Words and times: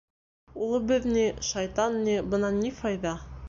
—Улыбыҙ 0.67 1.05
ни, 1.11 1.27
шайтан 1.51 2.03
ни, 2.09 2.19
бынан 2.33 2.61
ни 2.67 2.77
файҙа? 2.83 3.17